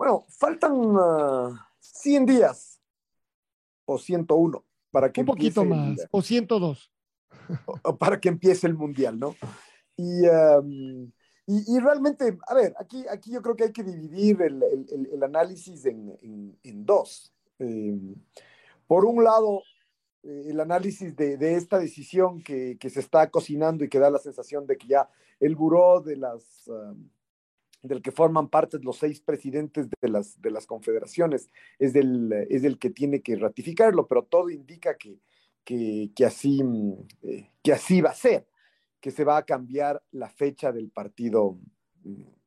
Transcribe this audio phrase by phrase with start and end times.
[0.00, 0.72] bueno, faltan
[1.78, 2.80] 100 ah, días
[3.84, 6.90] o 101 para que Un poquito más, o 102.
[7.98, 9.36] para que empiece el Mundial, ¿no?
[9.96, 10.22] Y...
[11.46, 14.62] Y, realmente, a ver, aquí, aquí yo creo que hay que dividir el,
[15.12, 16.16] el, análisis en,
[16.62, 17.34] en, dos.
[17.58, 18.14] Em,
[18.86, 19.62] por un lado,
[20.22, 24.10] eh, el análisis de, de esta decisión que, que, se está cocinando y que da
[24.10, 26.70] la sensación de que ya el buró de las,
[27.82, 32.64] del que forman parte los seis presidentes de las, de las confederaciones es del, es
[32.64, 35.18] el que tiene que ratificarlo, pero todo indica que,
[35.64, 36.60] que, que así,
[37.22, 38.46] eh, que así va a ser
[39.00, 41.58] que se va a cambiar la fecha del partido,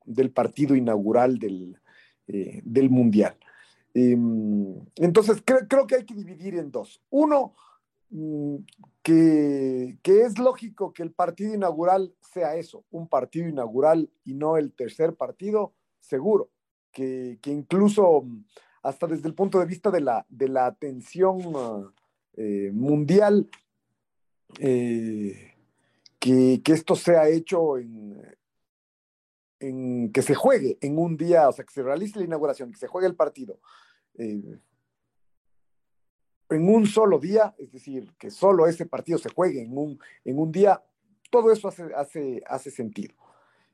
[0.05, 1.79] del partido inaugural del,
[2.27, 3.35] eh, del Mundial.
[3.93, 7.01] Em, entonces, creo que hay que dividir en dos.
[7.09, 7.55] Uno,
[9.01, 14.57] que, que, es lógico que el partido inaugural sea eso, un partido inaugural y no
[14.57, 16.51] el tercer partido, seguro,
[16.91, 18.45] que, que incluso mm,
[18.83, 21.91] hasta desde el punto de vista de la, de la atención
[22.35, 23.49] eh, mundial,
[24.59, 25.55] eh,
[26.19, 28.21] que, esto sea hecho en,
[29.59, 32.77] en, que se juegue en un día, o sea, que se realice la inauguración, que
[32.77, 33.59] se juegue el partido
[34.17, 34.59] eh,
[36.55, 40.39] en un solo día, es decir, que solo ese partido se juegue en un, en
[40.39, 40.81] un día,
[41.29, 43.15] todo eso hace, hace, hace sentido.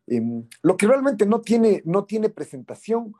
[0.07, 3.13] Em, lo que realmente no tiene, no tiene presentación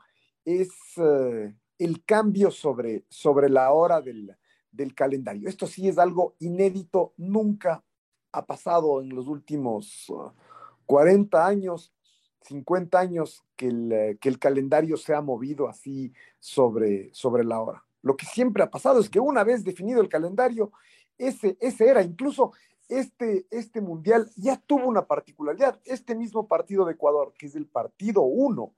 [0.44, 4.34] es eh, el cambio sobre, sobre la hora del,
[4.72, 5.48] del calendario.
[5.48, 7.84] Esto sí es algo inédito, nunca
[8.32, 10.06] ha pasado en los últimos
[10.86, 11.92] 40 uh, años,
[12.42, 17.84] 50 años, que el, que el calendario se ha movido así sobre, sobre la hora.
[18.02, 20.72] Lo que siempre ha pasado es que una vez definido el calendario,
[21.18, 22.52] ese, ese era, incluso
[22.88, 25.80] este, este mundial ya tuvo una particularidad.
[25.84, 28.72] Este mismo partido de Ecuador, que es el partido 1,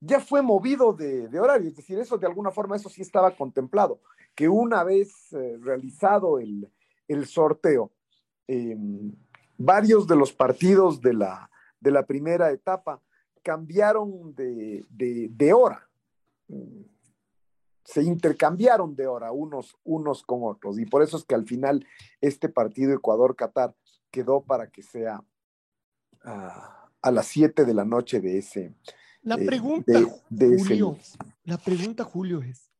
[0.00, 1.68] ya fue movido de, horario.
[1.68, 4.00] Es decir, eso de alguna forma, eso sí estaba contemplado,
[4.34, 6.70] que una vez eh, realizado el,
[7.08, 7.92] el sorteo,
[8.48, 9.12] Em,
[9.58, 11.50] varios de los partidos de la,
[11.80, 13.02] de la primera etapa
[13.42, 15.88] cambiaron de, de, hora.
[17.86, 20.78] Se intercambiaron de hora unos, unos con otros.
[20.78, 21.86] Y por eso es que al final
[22.20, 23.74] este partido Ecuador-Qatar
[24.10, 25.24] quedó para que sea
[26.22, 28.74] a las 7 de la noche de ese.
[29.22, 29.92] La eh, pregunta,
[30.28, 30.98] Julio,
[31.44, 32.70] la pregunta, Julio, es: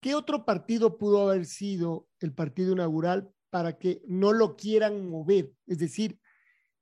[0.00, 5.50] ¿qué otro partido pudo haber sido el partido inaugural para que no lo quieran mover.
[5.66, 6.18] Es decir,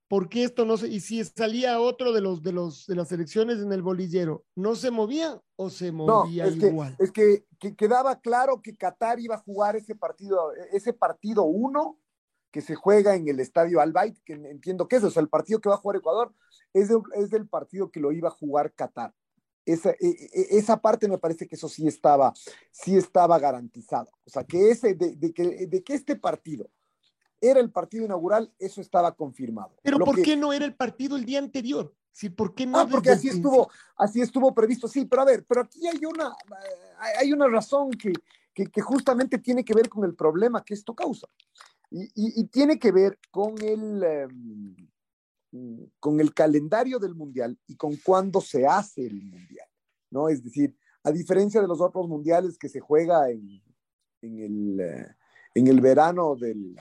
[0.08, 3.10] ¿por qué esto no se, y si salía otro de los de los de las
[3.12, 6.96] elecciones en el bolillero, ¿no se movía o se movía igual?
[6.98, 7.44] es que,
[7.76, 11.98] quedaba claro que Qatar iba a jugar ese partido, ese partido uno
[12.50, 15.60] que se juega en el estadio Albayt, que entiendo que es, o sea, el partido
[15.60, 16.32] que va a jugar Ecuador
[16.72, 19.12] es, es del partido que lo iba a jugar Qatar.
[19.66, 22.32] Esa, e, e, esa, parte me parece que eso sí estaba,
[22.70, 24.10] sí estaba garantizado.
[24.24, 26.70] O sea, que ese, de, que, de que este partido
[27.50, 29.76] era el partido inaugural, eso estaba confirmado.
[29.82, 31.94] Pero ¿por qué no era el partido el día anterior?
[32.12, 32.78] Sí, ¿por qué no?
[32.78, 34.86] Ah, porque así estuvo, así estuvo previsto.
[34.86, 36.32] Sí, pero a ver, pero aquí hay una,
[37.18, 38.12] hay una razón que,
[38.54, 41.26] que, justamente tiene que ver con el problema que esto causa.
[41.90, 44.76] Y, y, tiene que ver con el, em,
[46.00, 49.68] con el calendario del mundial y con cuándo se hace el mundial,
[50.10, 50.28] ¿no?
[50.28, 53.62] Es decir, a diferencia de los otros mundiales que se juega en,
[54.22, 55.06] en, el, eh,
[55.54, 56.76] en el, verano del,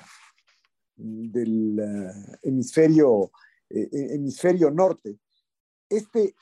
[0.96, 3.32] del eh, hemisferio,
[3.70, 5.18] eh, hemisferio norte,
[5.90, 6.36] este,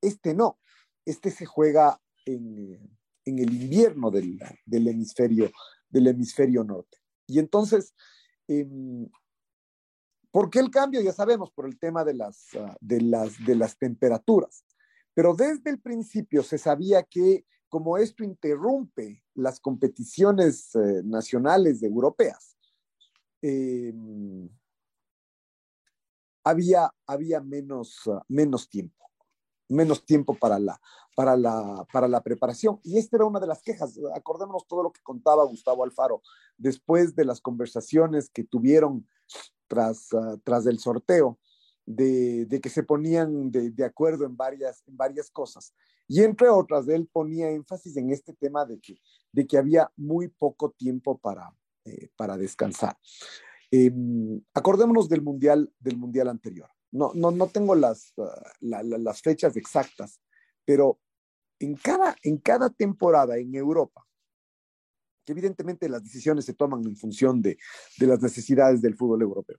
[0.00, 0.58] este no,
[1.04, 5.50] este se juega en, en el invierno del, del, hemisferio,
[5.88, 6.98] del hemisferio norte.
[7.26, 7.94] Y entonces,
[8.46, 9.08] em,
[10.30, 11.00] ¿Por qué el cambio?
[11.00, 14.64] Ya sabemos, por el tema de las, ah, de las, de las temperaturas.
[15.14, 22.56] Pero desde el principio se sabía que como esto interrumpe las competiciones eh, nacionales europeas,
[23.42, 24.48] em,
[26.44, 29.04] había, había menos, ah, menos tiempo,
[29.68, 30.80] menos tiempo para la,
[31.14, 32.80] para, la, para la preparación.
[32.84, 33.98] Y esta era una de las quejas.
[34.14, 36.22] Acordémonos todo lo que contaba Gustavo Alfaro
[36.56, 39.06] después de las conversaciones que tuvieron
[39.66, 41.38] tras, uh, tras el sorteo.
[41.90, 45.72] De, de, que se ponían de, de, acuerdo en varias, en varias cosas.
[46.06, 49.00] Y entre otras, él ponía énfasis en este tema de que,
[49.32, 51.50] de que había muy poco tiempo para,
[51.88, 52.96] eh, para descansar.
[53.70, 53.92] Eh,
[54.54, 56.68] acordémonos del mundial, del mundial anterior.
[56.90, 58.24] No, no, no tengo las, uh,
[58.60, 60.20] la, la, las fechas exactas,
[60.64, 60.98] pero
[61.58, 64.06] en cada, en cada temporada en Europa,
[65.24, 67.58] que evidentemente las decisiones se toman en función de,
[67.98, 69.58] de las necesidades del fútbol europeo.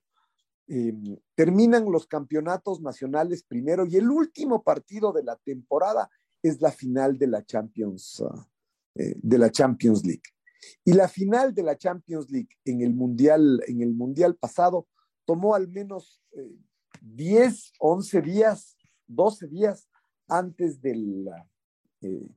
[0.66, 0.92] Eh,
[1.36, 6.10] terminan los campeonatos nacionales primero y el último partido de la temporada
[6.42, 8.44] es la final de la Champions, uh,
[8.96, 10.22] eh, de la Champions League.
[10.84, 14.86] Y la final de la Champions League en el mundial, en el mundial pasado
[15.24, 16.56] tomó al menos eh,
[17.00, 18.76] 10, 11 días,
[19.06, 19.88] 12 días
[20.28, 21.28] antes del,
[22.02, 22.28] eh,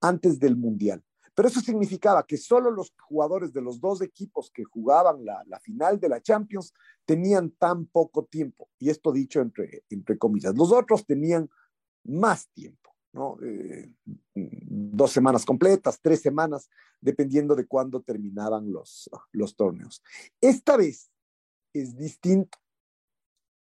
[0.00, 1.02] antes del mundial.
[1.34, 5.58] Pero eso significaba que solo los jugadores de los dos equipos que jugaban la, la,
[5.60, 6.74] final de la Champions
[7.04, 8.68] tenían tan poco tiempo.
[8.78, 10.54] Y esto dicho entre, entre comillas.
[10.54, 11.48] Los otros tenían
[12.04, 12.89] más tiempo,
[13.42, 13.92] Eh,
[14.34, 16.68] dos semanas completas, tres semanas,
[17.00, 20.02] dependiendo de cuándo terminaban los, los torneos.
[20.40, 21.10] Esta vez
[21.72, 22.58] es distinto.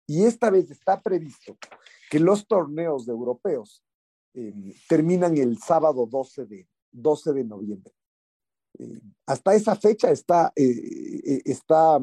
[0.06, 1.58] Y esta vez está previsto
[2.10, 3.84] que los torneos europeos
[4.34, 4.54] eh,
[4.88, 7.92] terminan el sábado 12 de, 12 de noviembre.
[8.78, 11.98] Eh, hasta esa fecha está, eh, está,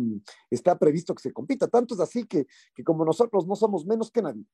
[0.51, 1.67] está previsto que se compita.
[1.67, 2.45] Tanto es así que,
[2.75, 4.45] que como nosotros no somos menos que nadie.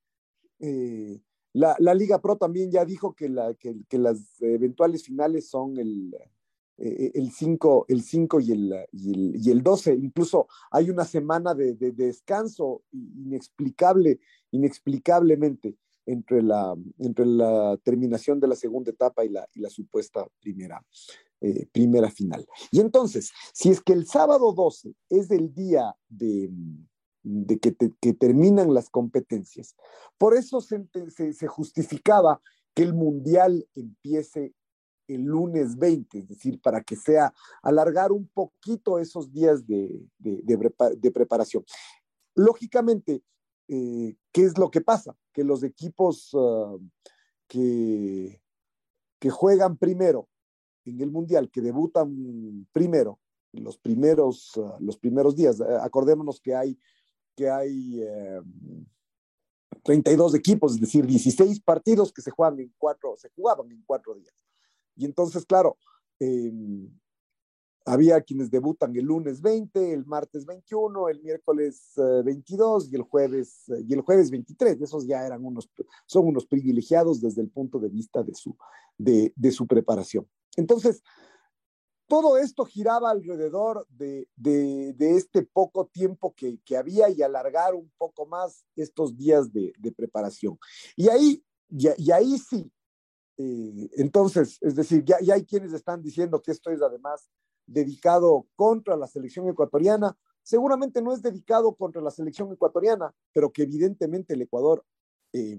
[1.54, 5.78] Eh, la, la, Liga Pro también ya dijo que, la, que, las eventuales finales son
[5.78, 6.14] el,
[6.78, 9.94] el 5 el cinco y, el, y, el, y el 12.
[9.94, 14.20] Incluso hay una semana de, de, de descanso inexplicable,
[14.50, 15.76] inexplicablemente
[16.06, 20.84] entre la, entre la terminación de la segunda etapa y la, y la supuesta primera,
[21.40, 22.46] eh, primera final.
[22.70, 26.50] Y entonces, si es que el sábado 12 es el día de,
[27.22, 29.76] de que, te, que, terminan las competencias,
[30.18, 30.84] por eso se,
[31.32, 32.40] se, justificaba
[32.74, 34.54] que el mundial empiece
[35.08, 37.32] el lunes 20, es decir, para que sea
[37.62, 40.40] alargar un poquito esos días de, de,
[40.96, 41.64] de preparación.
[42.34, 43.22] Lógicamente,
[43.68, 45.16] eh, ¿qué es lo que pasa?
[45.32, 46.78] Que los equipos uh,
[47.46, 48.42] que,
[49.18, 50.28] que juegan primero
[50.84, 53.18] en el Mundial, que debutan primero,
[53.52, 56.78] los primeros, uh, los primeros días, uh, acordémonos que hay,
[57.36, 58.40] que hay eh,
[59.84, 64.14] 32 equipos, es decir, 16 partidos que se juegan en cuatro, se jugaban en cuatro
[64.14, 64.34] días.
[64.96, 65.78] Y entonces, claro,
[66.20, 66.52] eh,
[67.84, 73.64] había quienes debutan el lunes 20, el martes 21, el miércoles 22 y el jueves
[73.68, 74.80] y el jueves 23.
[74.80, 75.68] Esos ya eran unos,
[76.06, 78.56] son unos privilegiados desde el punto de vista de su,
[78.98, 80.28] de su preparación.
[80.56, 81.02] Entonces,
[82.12, 84.28] todo esto giraba alrededor de,
[84.98, 90.58] este poco tiempo que, había y alargar un poco más estos días de, preparación.
[90.94, 92.70] Y ahí, y, ahí sí,
[93.38, 97.30] eh, entonces, es decir, ya, hay quienes están diciendo que esto es además
[97.64, 103.62] dedicado contra la selección ecuatoriana, seguramente no es dedicado contra la selección ecuatoriana, pero que
[103.62, 104.84] evidentemente el Ecuador
[105.32, 105.58] eh,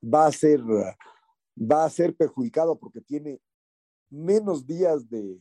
[0.00, 3.40] va, a ser, va a ser perjudicado porque tiene
[4.08, 5.40] menos días de,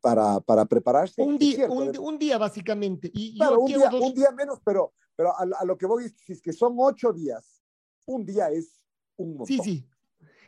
[0.00, 1.22] para, para prepararse.
[1.22, 3.10] Un día, cierto, un, un, día básicamente.
[3.12, 4.00] Y claro, un día, dos...
[4.00, 7.12] un día, menos, pero, pero a, a, lo que voy es, es que son ocho
[7.12, 7.62] días,
[8.06, 8.80] un día es
[9.16, 9.46] un montón.
[9.46, 9.88] Sí, sí.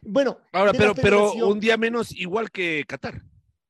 [0.03, 3.23] Bueno, ahora, pero, pero un día menos igual que Qatar.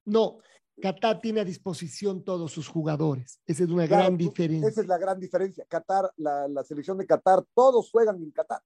[0.05, 0.39] No,
[0.81, 3.41] Qatar tiene a disposición todos sus jugadores.
[3.47, 4.69] Esa es una claro, gran diferencia.
[4.69, 5.65] Esa es la gran diferencia.
[5.67, 8.63] Qatar, la, la selección de Qatar, todos juegan en Qatar.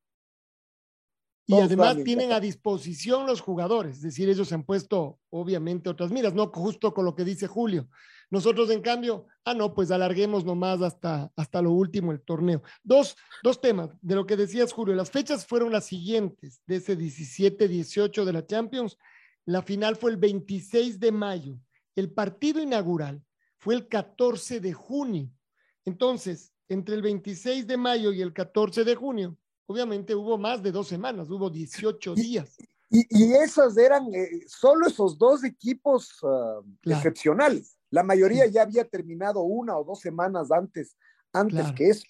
[1.47, 6.13] Y todos además tienen a disposición los jugadores, es decir, ellos han puesto obviamente otras
[6.13, 7.89] miras, no justo con lo que dice Julio.
[8.31, 12.63] Nosotros, en cambio, ah, no, pues alarguemos nomás hasta, hasta lo último el torneo.
[12.83, 14.95] Dos, dos temas de lo que decías, Julio.
[14.95, 18.97] Las fechas fueron las siguientes, de ese 17-18 de la Champions
[19.45, 21.59] la final fue el 26 de mayo.
[21.97, 23.23] El partido inaugural
[23.59, 25.31] fue el 14 de junio.
[25.85, 29.37] Entonces, entre el 26 de mayo y el 14 de junio,
[29.73, 32.57] obviamente hubo más de dos semanas, hubo 18 días.
[32.91, 36.99] Y, y esos eran eh, solo esos dos equipos uh, claro.
[36.99, 37.77] excepcionales.
[37.91, 40.97] La mayoría ya había terminado una o dos semanas antes,
[41.33, 41.75] antes claro.
[41.75, 42.07] que eso.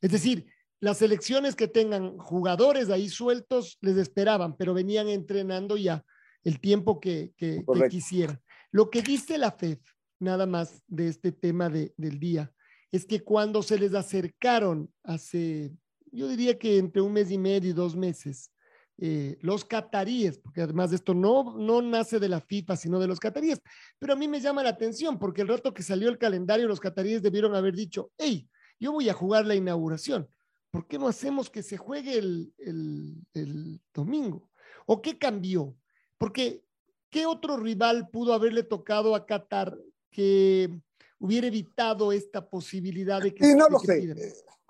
[0.00, 0.46] Es decir,
[0.80, 6.04] las selecciones que tengan jugadores ahí sueltos les esperaban, pero venían entrenando ya
[6.42, 8.40] el tiempo que, que, quisieran.
[8.70, 9.80] Lo que dice la FEF,
[10.20, 12.52] nada más de este tema de, del día,
[12.92, 15.72] es que cuando se les acercaron hace,
[16.14, 18.50] yo diría que entre un mes y medio y dos meses,
[18.98, 23.08] eh, los cataríes, porque además de esto no, no nace de la FIFA, sino de
[23.08, 23.60] los cataríes,
[23.98, 26.80] pero a mí me llama la atención porque el rato que salió el calendario, los
[26.80, 30.28] cataríes debieron haber dicho, hey, yo voy a jugar la inauguración,
[30.70, 34.50] ¿por qué no hacemos que se juegue el, el domingo?
[34.86, 35.76] ¿O qué cambió?
[36.18, 36.64] Porque,
[37.10, 39.76] ¿qué otro rival pudo haberle tocado a Qatar
[40.10, 40.80] que
[41.18, 43.44] hubiera evitado esta posibilidad de que...
[43.44, 44.14] Sí, no lo sé.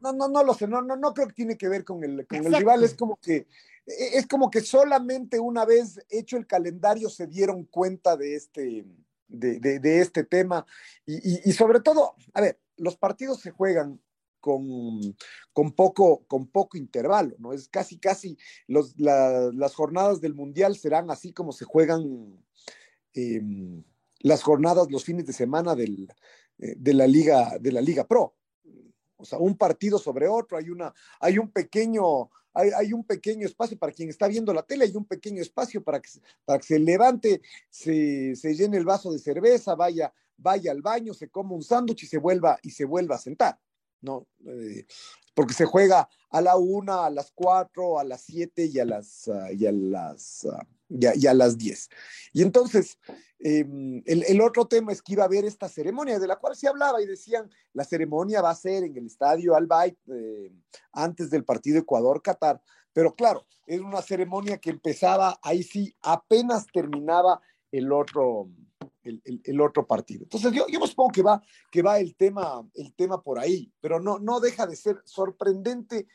[0.04, 0.66] No, no, no lo sé.
[0.66, 2.84] No, no, no creo que tiene que ver con el, con el rival.
[2.84, 3.46] Es como que
[3.86, 8.84] e, es como que solamente una vez hecho el calendario se dieron cuenta de este,
[9.28, 10.66] de, de, este tema.
[11.06, 14.00] Y, y, sobre todo, a ver, los partidos se juegan
[14.40, 15.16] con,
[15.52, 17.54] con, poco, con poco intervalo, ¿no?
[17.54, 22.44] Es casi, casi, los, las jornadas del Mundial serán así como se juegan
[23.14, 23.82] em,
[24.20, 26.08] las jornadas los fines de semana del,
[26.58, 28.34] eh, de, la Liga, de la Liga Pro.
[29.16, 32.30] O sea, un partido sobre otro, hay, una, hay un pequeño...
[32.56, 35.82] Hay, hay, un pequeño espacio para quien está viendo la tele, hay un pequeño espacio
[35.82, 36.08] para que,
[36.44, 41.14] para que se levante, se, se llene el vaso de cerveza, vaya, vaya al baño,
[41.14, 43.58] se coma un sándwich y se vuelva y se vuelva a sentar.
[44.04, 44.28] ¿no?
[44.46, 44.86] Eh,
[45.34, 49.26] porque se juega a la una, a las cuatro, a las siete y a las,
[49.26, 50.56] uh, y a las, uh,
[50.88, 51.88] y, a, las diez.
[52.32, 52.98] Y entonces,
[53.38, 53.66] eh,
[54.06, 56.68] el, el, otro tema es que iba a haber esta ceremonia de la cual se
[56.68, 60.52] hablaba y decían, la ceremonia va a ser en el estadio Al eh,
[60.92, 62.60] antes del partido Ecuador-Qatar,
[62.92, 67.40] pero claro, es una ceremonia que empezaba, ahí sí, apenas terminaba
[67.72, 68.48] el otro,
[69.02, 70.22] el, otro partido.
[70.22, 74.00] Entonces yo, yo supongo que va, que va el, tema, el tema por ahí, pero
[74.00, 76.06] no, no deja de ser sorprendente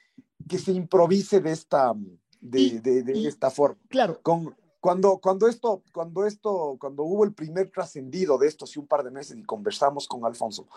[0.48, 1.94] que se improvise de esta,
[2.40, 3.78] de, de, esta forma.
[3.90, 4.20] Claro.
[4.22, 8.88] Con, cuando, cuando esto, cuando esto, cuando hubo el primer trascendido de esto hace un
[8.88, 10.68] par de meses y conversamos con Alfonso,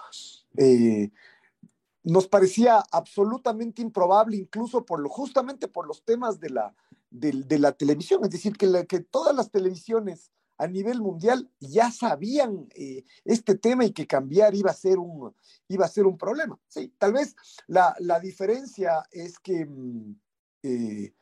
[0.57, 1.11] eh,
[2.03, 6.75] nos parecía absolutamente improbable, incluso por lo, justamente por los temas de la,
[7.11, 12.69] de, la televisión, es decir, que, que todas las televisiones a nivel mundial ya sabían
[12.75, 15.35] eh, este tema y que cambiar iba a ser un,
[15.69, 16.59] iba a ser un problema.
[16.69, 17.35] Sí, tal vez
[17.67, 20.15] la, diferencia es que mm,
[20.63, 21.15] eh,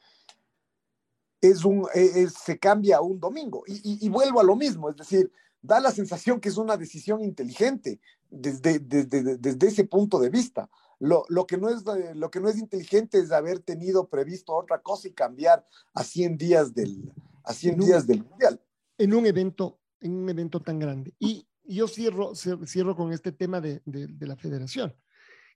[1.40, 5.32] es un, e, se cambia a un domingo y, vuelvo a lo mismo, es decir,
[5.62, 10.68] da la sensación que es una decisión inteligente desde, desde, ese punto de vista.
[10.98, 11.82] Lo, que no es,
[12.14, 16.36] lo que no es inteligente es haber tenido previsto otra cosa y cambiar a 100
[16.36, 17.10] días del,
[17.44, 18.60] a 100 días del mundial
[19.00, 21.14] en un evento, en un evento tan grande.
[21.18, 24.94] Y yo cierro, cierro con este tema de, de, la federación,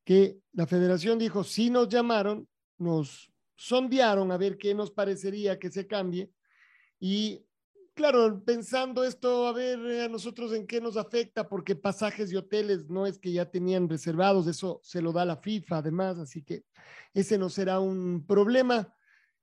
[0.03, 2.49] que la federación dijo, si nos llamaron,
[2.79, 6.31] nos sondearon a ver qué nos parecería que se cambie.
[6.99, 7.45] Y
[7.95, 12.89] claro, pensando esto, a ver a nosotros en qué nos afecta, porque pasajes y hoteles
[12.89, 16.65] no es que ya tenían reservados, eso se lo da la FIFA además, así que
[17.15, 18.93] ese no será un problema.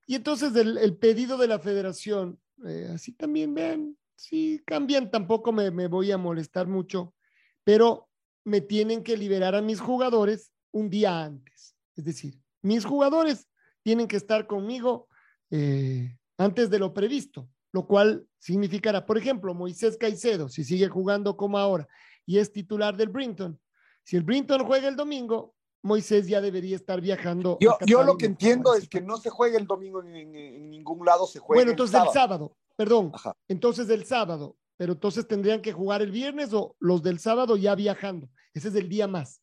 [0.05, 5.71] Y entonces el, pedido de la federación eh, así también vean, si cambian tampoco me,
[5.71, 7.15] me, voy a molestar mucho,
[7.63, 8.09] pero
[8.43, 11.75] me tienen que liberar a mis jugadores un día antes.
[11.95, 13.47] Es decir, mis jugadores
[13.83, 15.07] tienen que estar conmigo
[15.49, 21.37] eh, antes de lo previsto, lo cual significará, por ejemplo, Moisés Caicedo, si sigue jugando
[21.37, 21.87] como ahora
[22.25, 23.59] y es titular del Brinton,
[24.03, 27.57] si el Brinton juega el domingo, Moisés ya debería estar viajando.
[27.59, 31.25] Yo, yo lo que entiendo es que no se juega el domingo en, ningún lado,
[31.25, 31.59] se juega.
[31.59, 33.11] Bueno, entonces el sábado, perdón.
[33.47, 37.75] Entonces el sábado, pero entonces tendrían que jugar el viernes o los del sábado ya
[37.75, 38.29] viajando.
[38.53, 39.40] Ese es el día más.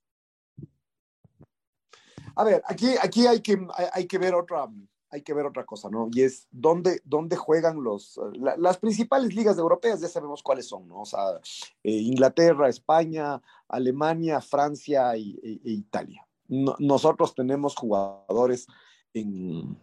[2.39, 3.59] A ver, aquí, aquí hay, que,
[3.93, 4.69] hay, que ver otra,
[5.11, 6.09] hay que ver otra cosa, ¿no?
[6.13, 8.19] Y es dónde, dónde juegan los,
[8.59, 11.01] las principales ligas europeas, ya sabemos cuáles son, ¿no?
[11.01, 11.41] O sea,
[11.83, 18.67] eh, Inglaterra, España, Alemania, Francia e, Italia nosotros tenemos jugadores
[19.13, 19.79] en,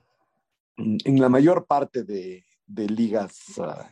[0.78, 3.38] en la mayor parte de, de ligas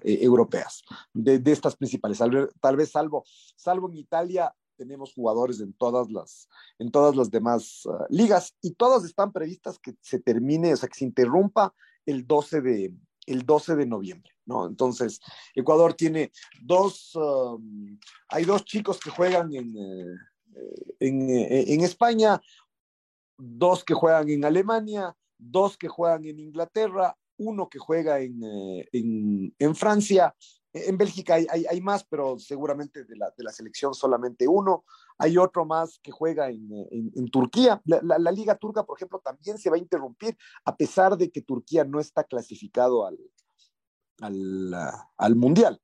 [0.01, 2.17] e, europeas, de, de, estas principales.
[2.60, 3.24] Tal vez, salvo,
[3.55, 6.50] salvo en Italia, tenemos jugadores en todas las,
[6.80, 10.89] en todas las demás uh, ligas y todas están previstas que se termine, o sea,
[10.89, 11.74] que se interrumpa
[12.06, 14.68] el 12 de, el 12 de noviembre, ¿no?
[14.68, 15.20] Entonces,
[15.56, 17.98] Ecuador tiene dos, um,
[18.30, 20.15] hay dos chicos que juegan en, eh,
[21.00, 22.42] en, en, España,
[23.38, 29.53] dos que juegan en Alemania, dos que juegan en Inglaterra, uno que juega en, eh,
[29.58, 30.36] en, Francia.
[30.74, 34.86] En Bélgica hay, más, pero seguramente de la, de la, selección solamente uno.
[35.20, 37.82] Hay otro más que juega en, en Turquía.
[37.86, 41.42] La, la, liga turca, por ejemplo, también se va a interrumpir, a pesar de que
[41.42, 43.18] Turquía no está clasificado al,
[45.18, 45.82] al, Mundial.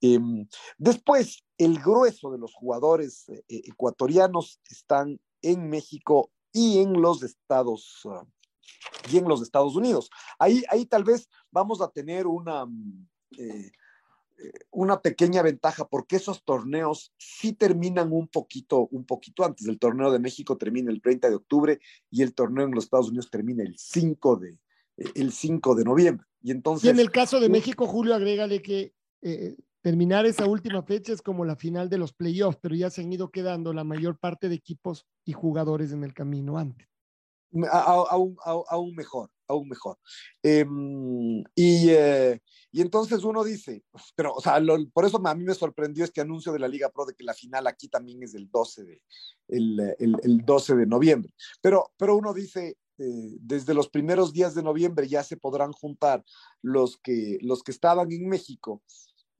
[0.00, 0.46] Em,
[0.78, 8.04] después, el grueso de los jugadores eh, ecuatorianos están en México y en los Estados
[8.04, 8.26] uh,
[9.10, 10.10] y en los Estados Unidos.
[10.38, 13.72] Ahí, ahí tal vez vamos a tener una, mm, eh, eh,
[14.70, 19.66] una pequeña ventaja porque esos torneos sí terminan un poquito, un poquito antes.
[19.66, 23.08] El torneo de México termina el 30 de octubre y el torneo en los Estados
[23.08, 24.58] Unidos termina el 5 de,
[25.14, 26.26] el 5 de noviembre.
[26.42, 26.90] Y entonces.
[26.90, 31.44] en el caso de México, Julio, agrégale que eh, terminar esa última fecha es como
[31.44, 34.54] la final de los playoffs, pero ya se han ido quedando la mayor parte de
[34.54, 36.88] equipos y jugadores en el camino antes.
[37.70, 39.98] Aún, aún mejor, aún mejor.
[40.42, 42.40] Em, y, eh,
[42.72, 43.82] y, entonces uno dice,
[44.14, 44.60] pero, o sea,
[44.92, 47.34] por eso a mí me sorprendió este anuncio de la Liga Pro de que la
[47.34, 49.02] final aquí también es el 12 de,
[49.48, 51.32] el, el, el 12 de noviembre.
[51.62, 56.24] Pero, pero uno dice, eh, desde los primeros días de noviembre ya se podrán juntar
[56.62, 58.82] los que, los que estaban en México,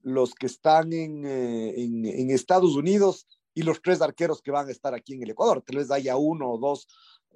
[0.03, 4.67] los que están en, eh, en, en Estados Unidos y los tres arqueros que van
[4.67, 5.63] a estar aquí en el Ecuador.
[5.65, 6.87] Tal vez haya uno o dos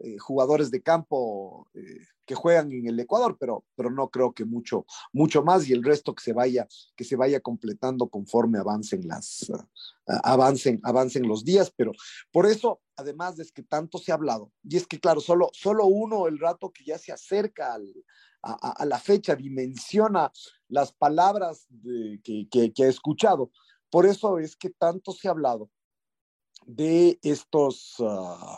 [0.04, 4.46] eh, jugadores de campo eh, que juegan en el Ecuador, pero, pero no creo que
[4.46, 9.08] mucho, mucho más y el resto que se vaya, que se vaya completando conforme avancen
[9.08, 9.64] las, uh,
[10.24, 11.92] avancen, avancen los días, pero
[12.32, 15.86] por eso, además de que tanto se ha hablado, y es que claro, solo, solo
[15.86, 17.78] uno el rato que ya se acerca
[18.44, 20.32] a, la fecha dimensiona
[20.68, 21.68] las palabras
[22.24, 23.52] que, que, ha escuchado.
[23.92, 25.70] Por eso es que tanto se ha hablado
[26.66, 28.58] de estos uh,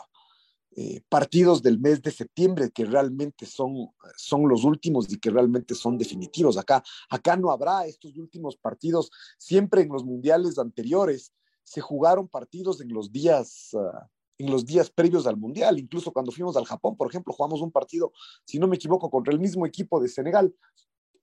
[0.76, 5.72] eh, partidos del mes de septiembre que realmente son, son los últimos y que realmente
[5.72, 6.58] son definitivos.
[6.58, 9.08] Acá, acá no habrá estos últimos partidos.
[9.38, 14.04] Siempre en los mundiales anteriores se jugaron partidos en los días, uh,
[14.38, 15.78] en los días previos al mundial.
[15.78, 18.12] Incluso cuando fuimos al Japón, por ejemplo, jugamos un partido,
[18.44, 20.52] si no me equivoco, contra el mismo equipo de Senegal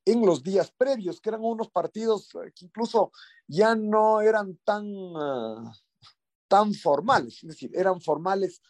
[0.05, 3.11] en los días previos, que eran unos partidos que incluso
[3.47, 5.71] ya no eran tan, uh,
[6.47, 8.61] tan formales, es decir, eran formales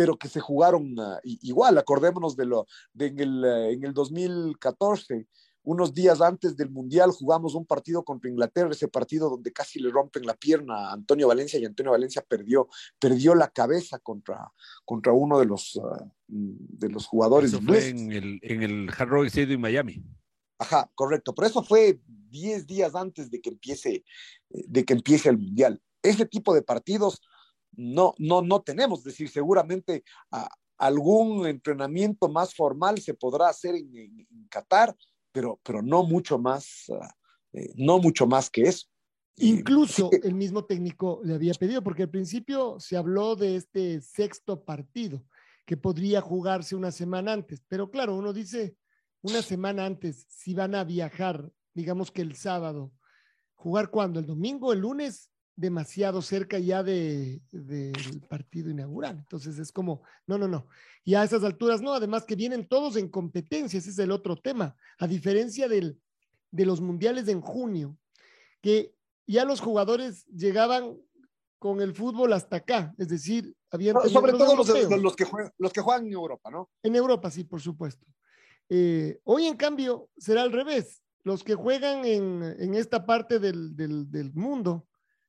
[0.00, 1.76] pero que se jugaron uh, igual.
[1.76, 5.26] Acordémonos de lo de en, el, uh, en el 2014,
[5.62, 9.90] unos días antes del Mundial, jugamos un partido contra Inglaterra, ese partido donde casi le
[9.90, 14.50] rompen la pierna a Antonio Valencia y Antonio Valencia perdió, perdió la cabeza contra,
[14.86, 17.52] contra uno de los, uh, de los jugadores.
[17.52, 20.02] Eso fue en el, en el Hard Rock Stadium en Miami.
[20.58, 24.02] Ajá, correcto, pero eso fue 10 días antes de que empiece,
[24.48, 25.78] de que empiece el Mundial.
[26.02, 27.20] Ese tipo de partidos
[27.72, 29.00] no, no, no tenemos.
[29.00, 34.96] Es decir, seguramente a, algún entrenamiento más formal se podrá hacer en, en, en Qatar,
[35.32, 36.98] pero, pero no mucho más, uh,
[37.52, 38.86] eh, no mucho más que eso.
[39.36, 44.64] Incluso el mismo técnico le había pedido, porque al principio se habló de este sexto
[44.64, 45.24] partido
[45.64, 48.76] que podría jugarse una semana antes, pero claro, uno dice
[49.22, 52.92] una semana antes, si van a viajar, digamos que el sábado,
[53.54, 59.18] jugar cuando, el domingo, el lunes, demasiado cerca ya del de, de partido inaugural.
[59.18, 60.66] Entonces es como, no, no, no.
[61.04, 64.36] Y a esas alturas no, además que vienen todos en competencia, ese es el otro
[64.36, 64.74] tema.
[64.98, 66.00] A diferencia del,
[66.50, 67.98] de los mundiales en junio,
[68.62, 68.94] que
[69.26, 70.96] ya los jugadores llegaban
[71.58, 73.94] con el fútbol hasta acá, es decir, habían...
[73.94, 74.66] No, sobre todo los,
[75.14, 76.70] que juegan, los que juegan en Europa, ¿no?
[76.82, 78.06] En Europa, sí, por supuesto.
[78.70, 81.02] Eh, hoy, en cambio, será al revés.
[81.22, 84.86] Los que juegan en, en esta parte del, del, del mundo,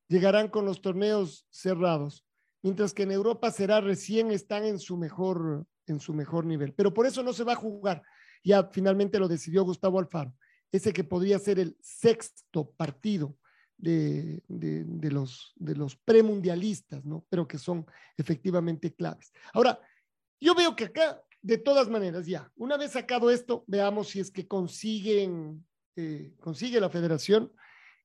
[0.08, 2.24] llegarán con los torneos cerrados,
[2.62, 6.72] mientras que en Europa será recién están en su mejor en su mejor nivel.
[6.74, 8.02] Pero por eso no se va a jugar.
[8.44, 10.34] Ya finalmente lo decidió Gustavo Alfaro.
[10.70, 13.36] Ese que podría ser el sexto partido
[13.76, 17.26] de, de, los, de los premundialistas, ¿no?
[17.28, 17.84] Pero que son
[18.16, 19.32] efectivamente claves.
[19.52, 19.78] Ahora,
[20.40, 24.30] yo veo que acá, de todas maneras, ya, una vez sacado esto, veamos si es
[24.30, 27.52] que consiguen, eh, consigue la federación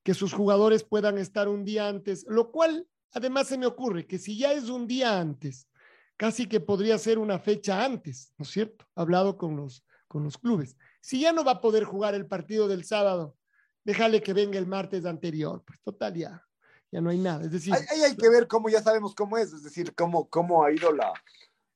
[0.02, 4.18] que sus jugadores puedan estar un día antes, lo cual además se me ocurre que
[4.18, 5.68] si ya es un día antes,
[6.16, 8.86] casi que podría ser una fecha antes, ¿no es cierto?
[8.94, 10.76] Hablado con los, con los clubes.
[11.00, 13.36] Si ya no va a poder jugar el partido del sábado,
[13.84, 16.44] déjale que venga el martes anterior, pues total ya,
[16.90, 17.44] ya no hay nada.
[17.44, 20.64] Es decir, ahí hay que ver cómo ya sabemos cómo es, es decir, cómo, cómo
[20.64, 21.12] ha ido la,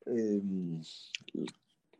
[0.06, 0.42] eh,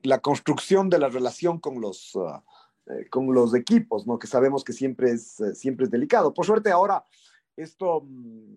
[0.03, 2.43] la construcción de la relación con los, uh,
[2.87, 4.19] eh, con los equipos, ¿no?
[4.19, 6.35] Que sabemos que siempre es, eh, siempre es delicado.
[6.35, 7.05] Por suerte ahora
[7.57, 8.57] esto mm,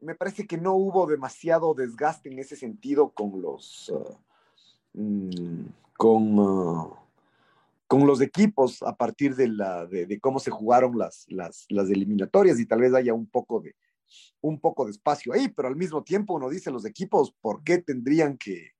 [0.00, 4.16] me parece que no hubo demasiado desgaste en ese sentido con los uh,
[4.94, 6.94] mm, con,
[7.86, 11.90] con los equipos a partir de, la, de, de cómo se jugaron las, las, las,
[11.90, 13.76] eliminatorias y tal vez haya un poco de
[14.40, 17.78] un poco de espacio ahí, pero al mismo tiempo uno dice los equipos, ¿por qué
[17.78, 18.72] tendrían que,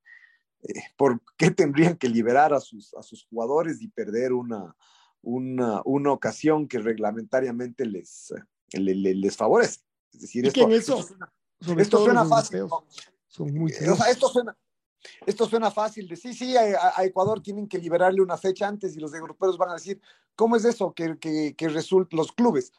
[0.63, 4.75] eh, ¿por qué tendrían que liberar a sus, a sus jugadores y perder una,
[5.23, 8.33] una, una ocasión que reglamentariamente les,
[8.73, 9.81] les favorece.
[10.13, 11.07] Es decir, esto, eso,
[11.79, 12.67] esto suena, fácil.
[13.27, 14.57] Son muy o sea, esto suena,
[15.27, 19.01] esto suena fácil de sí, sí, a, Ecuador tienen que liberarle una fecha antes y
[19.01, 20.01] los europeos van a decir,
[20.35, 22.73] ¿cómo es eso que, que, que resulta los clubes?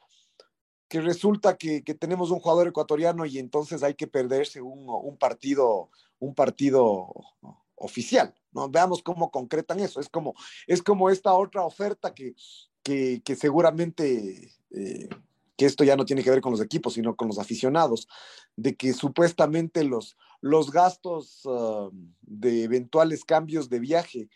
[0.90, 5.18] Que resulta que, que, tenemos un jugador ecuatoriano y entonces hay que perderse un, un
[5.18, 5.90] partido,
[6.20, 7.14] un partido
[7.82, 8.34] oficial.
[8.52, 8.70] ¿no?
[8.70, 10.00] Veamos cómo concretan eso.
[10.00, 10.34] Es como,
[10.68, 12.36] es como esta otra oferta que,
[12.84, 15.10] que, que seguramente eh,
[15.62, 18.08] que esto ya no tiene que ver con los equipos, sino con los aficionados,
[18.56, 21.90] de que supuestamente los, los gastos ah,
[22.22, 24.30] de eventuales cambios de viaje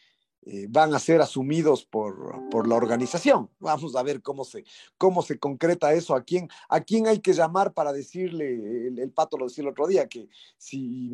[0.47, 3.49] eh, van a ser asumidos por, por, la organización.
[3.59, 4.63] Vamos a ver cómo se,
[4.95, 9.37] cómo se concreta eso, a quién, a quién hay que llamar para decirle, el, pato
[9.39, 11.11] lo decía el otro día, que si,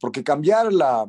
[0.00, 1.06] porque cambiar la,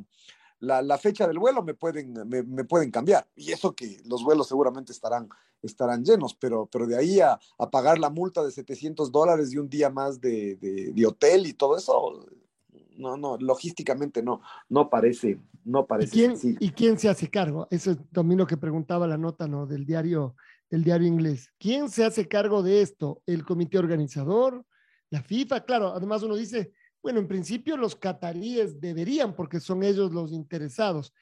[0.59, 3.25] la, fecha del vuelo me pueden, me, pueden cambiar.
[3.37, 5.29] Y eso que los vuelos seguramente estarán,
[5.61, 7.39] estarán llenos, pero, pero de ahí a,
[7.71, 11.77] pagar la multa de 700 dólares y un día más de, de, hotel y todo
[11.77, 12.25] eso,
[12.99, 16.09] no, no, logísticamente no, no parece, no parece.
[16.09, 17.67] ¿Y quién, ¿Y quién se hace cargo?
[17.71, 19.65] Eso es también lo que preguntaba la nota, ¿no?
[19.65, 20.35] Del diario,
[20.69, 21.51] del diario inglés.
[21.57, 23.23] ¿Quién se hace cargo de esto?
[23.25, 24.65] ¿El comité organizador?
[25.09, 25.63] ¿La FIFA?
[25.63, 31.13] Claro, además uno dice, bueno, en principio los cataríes deberían, porque son ellos los interesados,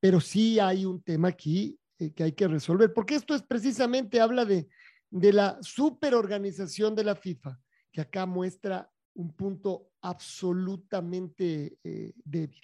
[0.00, 4.20] pero sí hay un tema aquí eh, que hay que resolver, porque esto es precisamente,
[4.20, 4.68] habla de,
[5.10, 7.58] de la superorganización de la FIFA,
[7.92, 12.60] que acá muestra un punto absolutamente eh, débil.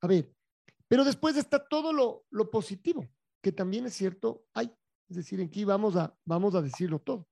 [0.00, 0.32] A ver,
[0.86, 3.04] pero después está todo lo, lo, positivo,
[3.42, 4.72] que también es cierto, hay,
[5.08, 7.28] es decir, aquí vamos a, vamos a decirlo todo.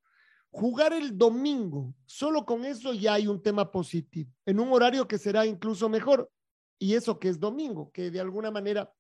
[0.50, 5.16] Jugar el domingo, solo con eso ya hay un tema positivo, en un horario que
[5.16, 6.30] será incluso mejor.
[6.78, 8.92] Y eso que es domingo, que de alguna manera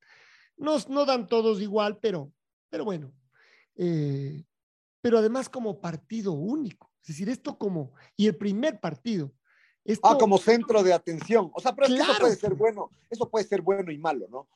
[0.56, 2.32] nos, no dan todos igual, pero,
[2.70, 3.12] pero bueno.
[3.74, 4.44] Eh,
[5.02, 6.92] pero además como partido único.
[7.02, 9.35] Es decir, esto como, y el primer partido.
[10.02, 11.50] Ah, como centro de atención.
[11.54, 14.48] O sea, pero eso puede ser bueno, eso puede ser bueno y malo, ¿no?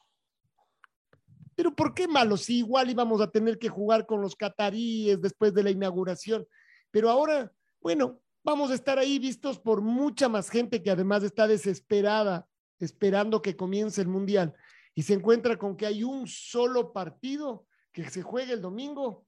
[1.55, 2.37] Pero ¿por qué malo?
[2.37, 6.47] Si igual íbamos a tener que jugar con los cataríes después de la inauguración.
[6.91, 11.47] Pero ahora, bueno, vamos a estar ahí vistos por mucha más gente que además está
[11.47, 14.55] desesperada, esperando que comience el Mundial.
[14.95, 19.27] Y se encuentra con que hay un solo partido que se juegue el domingo,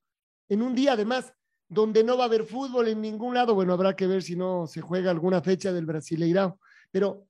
[0.49, 1.35] en un día además
[1.73, 3.55] donde no va a haber fútbol en ningún lado.
[3.55, 6.59] Bueno, habrá que ver si no se juega alguna fecha del Brasileirao,
[6.91, 7.27] pero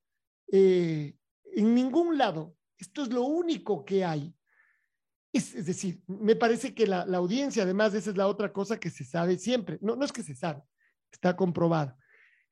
[0.51, 1.15] eh,
[1.55, 4.33] en ningún lado, esto es lo único que hay
[5.33, 9.03] es, decir, me parece que la, audiencia, además, esa es la otra cosa que se
[9.03, 9.79] sabe siempre.
[9.81, 10.61] No, no es que se sabe,
[11.11, 11.97] está comprobado.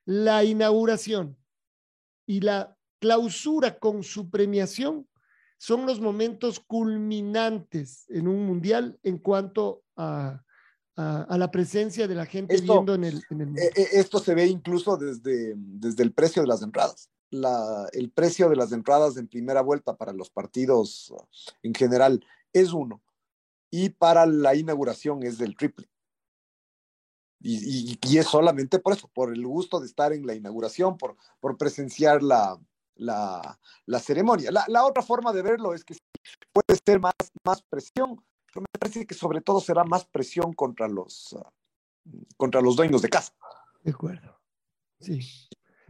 [0.04, 1.38] La inauguración
[2.26, 5.08] y la clausura con su premiación
[5.58, 10.42] son los momentos culminantes en un mundial en cuanto a,
[10.96, 14.98] la presencia de la gente viendo en el, en e, e, Esto se ve incluso
[14.98, 17.10] desde, desde el precio de las entradas.
[17.94, 21.14] el precio de las entradas en primera vuelta para los partidos
[21.64, 22.24] en general
[22.54, 23.02] es uno.
[23.70, 25.88] Y para la inauguración es del triple.
[27.44, 31.16] Y, y, es solamente por eso, por el gusto de estar en la inauguración, por,
[31.40, 32.60] por presenciar la,
[32.96, 34.52] la, la ceremonia.
[34.52, 35.96] La, la, otra forma de verlo es que
[36.54, 40.88] puede ser más, más presión, pero me parece que sobre todo será más presión contra
[40.88, 41.44] los, uh,
[42.38, 43.34] contra los dueños de casa.
[43.84, 44.40] De acuerdo.
[45.00, 45.20] Sí.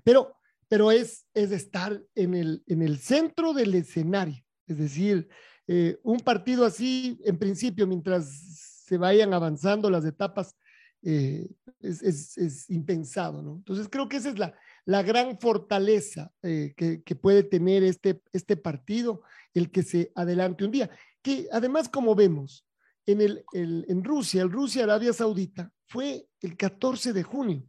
[0.04, 0.36] Pero,
[0.68, 4.44] pero es, es estar en el, en el centro del escenario.
[4.68, 5.28] Es decir,
[5.68, 10.56] eh, un partido así, en principio, mientras se vayan avanzando las etapas,
[11.04, 13.56] eh, es, impensado, ¿no?
[13.56, 14.54] Entonces creo que esa es la,
[14.86, 19.22] la gran fortaleza eh, que, puede tener este, este partido,
[19.54, 20.90] el que se adelante un día.
[21.22, 22.66] Que además, como vemos,
[23.06, 27.68] en, el, en Rusia, el Rusia-Arabia Saudita, fue el 14 de junio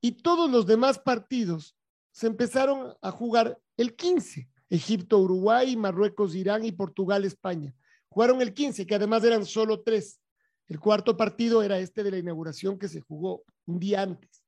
[0.00, 1.76] y todos los demás partidos
[2.12, 4.48] se empezaron a jugar el 15.
[4.68, 7.74] Egipto, Uruguay, Marruecos, Irán y Portugal, España.
[8.08, 10.20] Jugaron el 15, que además eran solo tres.
[10.66, 14.42] El cuarto partido era este de la inauguración que se jugó un día antes.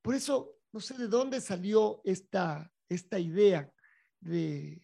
[0.00, 3.70] Por eso, no sé de dónde salió esta, esta idea
[4.20, 4.82] de,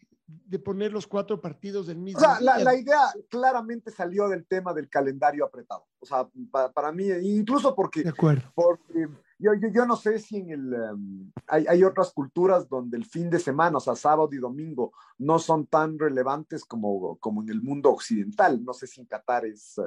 [0.65, 2.21] poner los cuatro partidos del mismo.
[2.21, 5.87] O sea, la, idea claramente salió del tema del calendario apretado.
[6.01, 6.29] O sea,
[6.75, 8.51] para, mí, incluso porque, de acuerdo.
[8.55, 13.05] porque yo, yo, no sé si en el, em, hay, hay, otras culturas donde el
[13.05, 17.49] fin de semana, o sea, sábado y domingo, no son tan relevantes como, como en
[17.49, 18.63] el mundo occidental.
[18.63, 19.81] No sé si en Qatar es,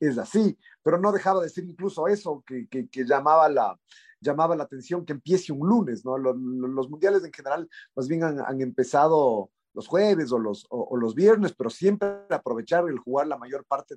[0.00, 3.78] es así, pero no dejaba de ser incluso eso que, que, que llamaba, la,
[4.20, 6.16] llamaba la atención que empiece un lunes, ¿no?
[6.16, 10.96] Los, los, mundiales en general más bien han, han empezado los jueves o los, o,
[10.96, 13.96] los viernes, pero siempre aprovechar el jugar la mayor parte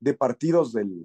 [0.00, 1.04] de, partidos del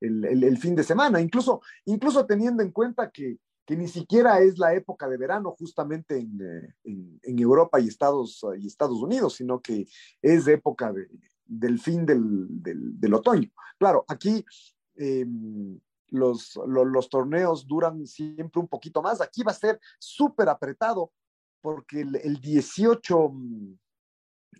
[0.00, 4.74] el, fin de semana, incluso, incluso teniendo en cuenta que, que ni siquiera es la
[4.74, 9.86] época de verano justamente en, eh, en, Europa y Estados, y Estados Unidos, sino que
[10.22, 11.08] es época de,
[11.46, 13.48] del fin del, del, otoño.
[13.78, 14.44] Claro, aquí
[14.96, 15.78] em,
[16.08, 19.20] los, los, torneos duran siempre un poquito más.
[19.20, 21.12] Aquí va a ser súper apretado
[21.66, 23.32] porque el, el 18,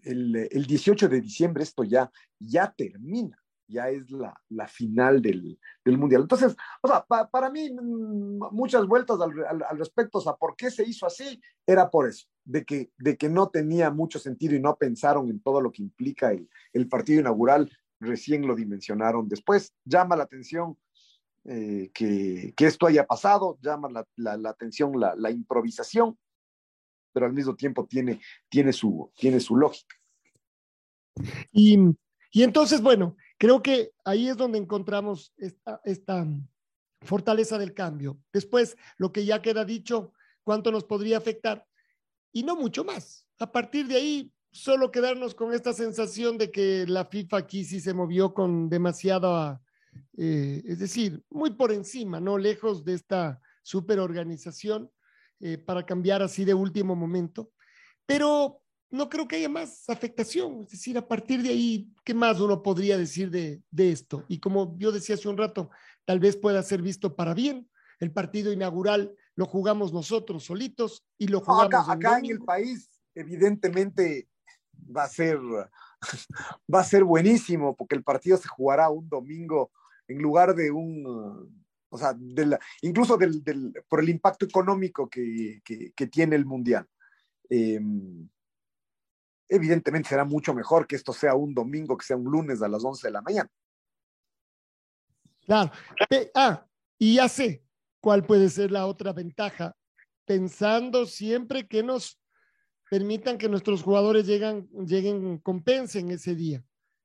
[0.02, 5.56] el, el, 18 de diciembre esto ya, ya termina ya es la, la final del,
[5.84, 6.22] del, Mundial.
[6.22, 10.68] Entonces, o sea, para mí, mm, muchas vueltas al, al, respecto, o sea, ¿por qué
[10.68, 11.40] se hizo así?
[11.64, 15.38] Era por eso, de que, de que no tenía mucho sentido y no pensaron en
[15.38, 19.72] todo lo que implica el, el partido inaugural, recién lo dimensionaron después.
[19.84, 20.76] Llama la atención
[21.48, 26.18] eh, que, que, esto haya pasado, llama la, la, atención la, improvisación,
[27.16, 29.96] pero al mismo tiempo tiene, tiene, su, tiene su lógica.
[31.50, 31.78] Y,
[32.30, 36.26] y entonces, bueno, Creo que ahí es donde encontramos esta, esta
[37.02, 38.18] fortaleza del cambio.
[38.32, 41.66] Después, lo que ya queda dicho, cuánto nos podría afectar
[42.32, 43.26] y no mucho más.
[43.38, 47.80] A partir de ahí, solo quedarnos con esta sensación de que la FIFA aquí sí
[47.80, 49.60] se movió con demasiada,
[50.16, 52.38] eh, es decir, muy por encima, ¿no?
[52.38, 54.90] Lejos de esta superorganización
[55.40, 57.50] eh, para cambiar así de último momento.
[58.06, 60.62] Pero no creo que haya más afectación.
[60.62, 64.24] Es decir, a partir de ahí, ¿qué más uno podría decir de, esto?
[64.28, 65.70] Y como yo decía hace un rato,
[66.04, 67.68] tal vez pueda ser visto para bien.
[67.98, 71.74] El partido inaugural lo jugamos nosotros solitos y lo jugamos.
[71.74, 74.28] acá, acá en el país, evidentemente,
[74.94, 75.38] va a ser
[76.72, 79.70] va a ser buenísimo porque el partido se jugará un domingo
[80.08, 82.16] en lugar de un o sea,
[82.82, 85.62] incluso del, por el impacto económico que,
[86.10, 86.86] tiene el mundial.
[87.48, 88.28] Em,
[89.48, 92.84] evidentemente será mucho mejor que esto sea un domingo, que sea un lunes a las
[92.84, 93.50] 11 de la mañana.
[95.44, 95.70] Claro.
[96.34, 96.66] Ah,
[96.98, 97.62] y ya sé
[98.00, 99.76] cuál puede ser la otra ventaja,
[100.24, 102.20] pensando siempre que nos
[102.90, 106.64] permitan que nuestros jugadores lleguen, lleguen, compensen ese día,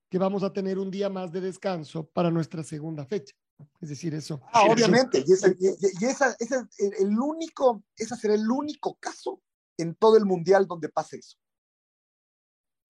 [0.10, 3.36] que vamos a tener un día más de descanso para nuestra segunda fecha.
[3.80, 4.42] Es decir, eso.
[4.54, 6.68] Ah, obviamente, y, ese, y, esa, ese,
[7.00, 9.42] el único, ese será el único caso
[9.78, 11.38] en todo el mundial donde pase eso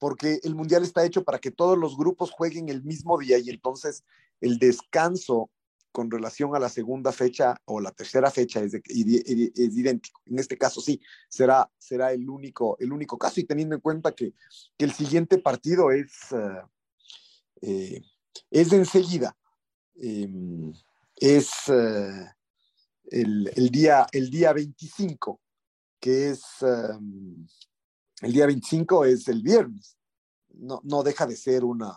[0.01, 3.51] porque el mundial está hecho para que todos los grupos jueguen el mismo día y
[3.51, 4.03] entonces
[4.39, 5.51] el descanso
[5.91, 10.19] con relación a la segunda fecha o la tercera fecha es, es idéntico.
[10.25, 14.12] En este caso sí, será, será el, único, el único caso y teniendo en cuenta
[14.13, 14.34] que,
[14.75, 16.67] que el siguiente partido es, uh,
[17.62, 18.01] eh,
[18.49, 19.38] es enseguida.
[20.01, 20.73] Eh,
[21.15, 22.25] es uh,
[23.05, 25.39] el, el, día, el día 25,
[25.99, 26.43] que es...
[26.61, 27.47] Um,
[28.21, 29.97] el día 25 es el viernes.
[30.49, 31.95] No, no deja de ser una,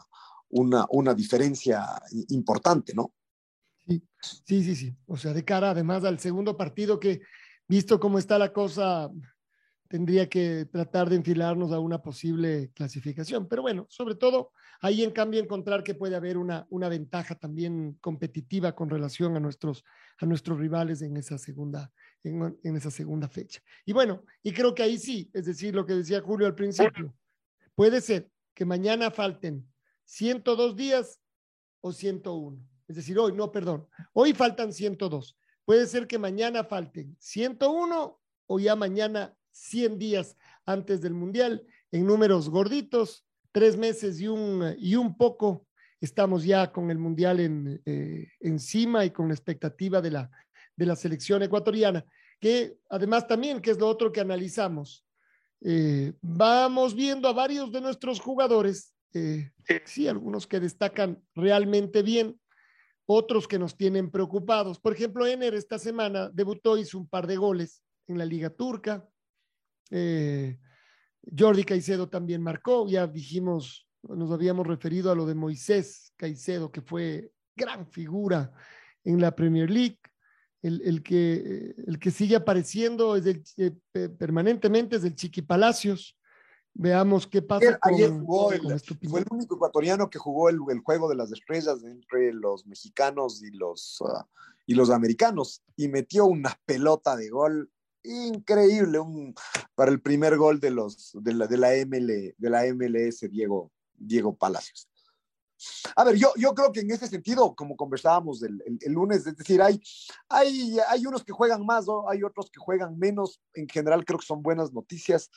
[0.48, 1.84] una, una diferencia
[2.28, 3.12] importante, ¿no?
[3.86, 4.96] Sí, sí, sí, sí.
[5.06, 7.20] O sea, de cara además al segundo partido que,
[7.68, 9.10] visto cómo está la cosa,
[9.94, 13.46] tendría que tratar de enfilarnos a una posible clasificación.
[13.46, 17.96] Pero bueno, sobre todo ahí en cambio encontrar que puede haber una, una ventaja también
[18.00, 19.85] competitiva con relación a nuestros,
[20.18, 21.92] a nuestros rivales en esa segunda,
[22.24, 23.61] en, en esa segunda fecha.
[23.85, 27.14] Y bueno, y creo que ahí sí, es decir, lo que decía Julio al principio,
[27.76, 29.64] puede ser que mañana falten
[30.07, 31.20] 102 días
[31.83, 32.59] o 101.
[32.88, 35.38] Es decir, hoy, no, perdón, hoy faltan 102.
[35.64, 40.36] Puede ser que mañana falten 101 o ya mañana 100 días
[40.66, 45.66] antes del Mundial, en números gorditos, tres meses y un, y un poco,
[46.00, 50.30] estamos ya con el Mundial en, eh, encima y con la expectativa de la,
[50.76, 52.04] de la selección ecuatoriana,
[52.40, 55.06] que además también, que es lo otro que analizamos,
[55.60, 59.52] eh, vamos viendo a varios de nuestros jugadores, eh,
[59.84, 62.38] sí, algunos que destacan realmente bien,
[63.06, 64.80] otros que nos tienen preocupados.
[64.80, 69.08] Por ejemplo, Ener esta semana debutó, hizo un par de goles en la Liga Turca.
[69.96, 70.59] Eh,
[71.38, 76.83] Jordi Caicedo también marcó, ya dijimos, nos habíamos referido a lo de Moisés Caicedo, que
[76.83, 78.52] fue gran figura
[79.04, 80.00] en la Premier League.
[80.62, 83.44] El, que, el que sigue apareciendo es el,
[83.92, 86.18] eh, permanentemente es el Chiqui Palacios.
[86.72, 87.78] Veamos qué pasa.
[87.83, 92.66] Ayer, jugó fue el único ecuatoriano que jugó el, juego de las estrellas entre los
[92.66, 94.26] mexicanos y los, ah,
[94.66, 97.70] y los americanos y metió una pelota de gol
[98.04, 99.34] increíble un,
[99.74, 103.72] para el primer gol de, los, de, la, de, la ML, de la MLS, Diego,
[103.94, 104.88] Diego Palacios.
[105.96, 109.36] A ver, yo, yo creo que en ese sentido, como conversábamos el, el, lunes, es
[109.36, 109.80] decir, hay,
[110.28, 112.08] hay, hay unos que juegan más, ¿no?
[112.08, 113.40] hay otros que juegan menos.
[113.54, 115.30] En general, creo que son buenas noticias.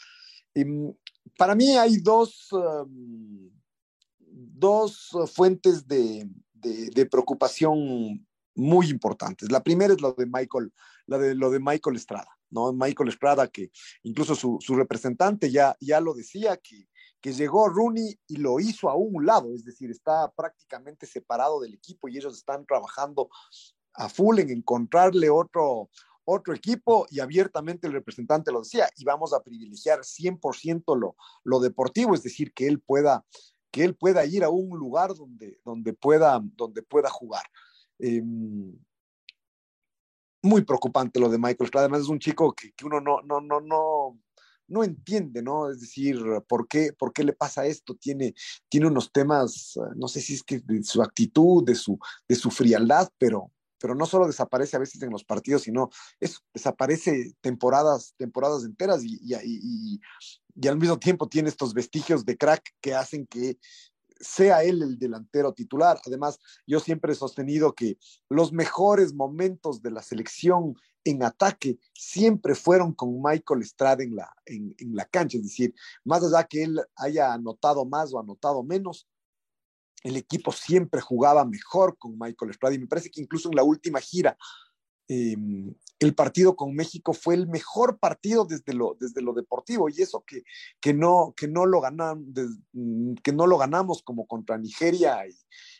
[0.54, 0.94] Em,
[1.38, 3.50] para mí hay dos, um,
[4.20, 8.26] dos fuentes de, de, preocupación
[8.56, 9.52] muy importantes.
[9.52, 10.74] La primera es lo de Michael,
[11.06, 12.72] la de, lo de Michael Estrada, ¿no?
[12.74, 13.72] Michael Estrada, que
[14.04, 16.88] incluso su, su representante ya, ya lo decía, que,
[17.22, 21.74] que llegó Rooney y lo hizo a un lado, es decir, está prácticamente separado del
[21.74, 23.30] equipo y ellos están trabajando
[23.94, 25.90] a full en encontrarle otro,
[26.26, 31.60] otro equipo y abiertamente el representante lo decía, y vamos a privilegiar 100% lo, lo
[31.60, 33.26] deportivo, es decir, que él pueda
[33.72, 37.44] que él pueda ir a un lugar donde, donde, pueda, donde pueda jugar.
[38.00, 38.74] Em,
[40.42, 43.60] muy preocupante lo de Michael Además es un chico que, que, uno no, no, no,
[43.62, 44.20] no,
[44.68, 45.70] no entiende, ¿no?
[45.70, 47.96] Es decir, ¿por qué, por qué le pasa esto?
[47.96, 48.34] Tiene,
[48.70, 51.98] tiene unos temas, no sé si es que de su actitud, de su,
[52.28, 56.40] de su frialdad, pero, pero no solo desaparece a veces en los partidos, sino eso,
[56.54, 60.00] desaparece temporadas, temporadas enteras y, y,
[60.56, 63.58] y, al mismo tiempo tiene estos vestigios de crack que hacen que
[64.20, 66.00] sea él el delantero titular.
[66.06, 67.98] Además, yo siempre he sostenido que
[68.30, 74.34] los mejores momentos de la selección en ataque siempre fueron con Michael Estrada en la,
[74.46, 78.64] en, en la cancha, es decir, más allá que él haya anotado más o anotado
[78.64, 79.08] menos,
[80.04, 83.64] el equipo siempre jugaba mejor con Michael Estrada y me parece que incluso en la
[83.64, 84.38] última gira
[85.08, 90.02] em, el partido con México fue el mejor partido desde lo, desde lo deportivo y
[90.02, 90.44] eso que,
[90.80, 92.26] que, no, que, no lo ganamos,
[92.74, 95.36] mm, que no lo ganamos como contra Nigeria y,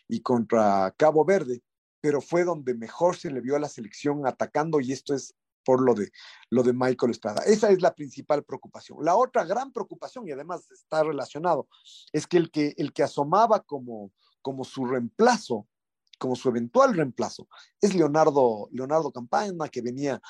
[0.08, 1.62] y, contra Cabo Verde,
[2.00, 5.34] pero fue donde mejor se le vio a la selección atacando y esto es
[5.68, 6.10] por lo de,
[6.48, 7.42] lo de Michael Estrada.
[7.44, 9.04] Esa es la principal preocupación.
[9.04, 11.68] La otra gran preocupación, y además está relacionado,
[12.10, 14.10] es que el que, el que asomaba como,
[14.40, 15.68] como su reemplazo,
[16.18, 17.48] como su eventual reemplazo,
[17.80, 20.20] es Leonardo, Leonardo Campana, que venía,